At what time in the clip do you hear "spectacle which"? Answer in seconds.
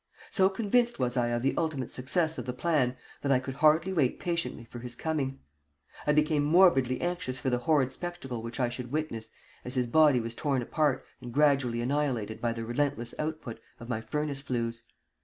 7.91-8.59